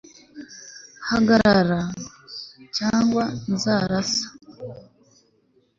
hagarara, 1.09 1.81
cyangwa 2.77 3.23
nzarasa 3.51 4.27